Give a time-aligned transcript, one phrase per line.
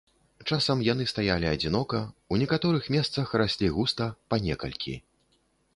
[0.53, 2.01] Часам яны стаялі адзінока,
[2.33, 4.99] у некаторых месцах раслі густа па некалькі.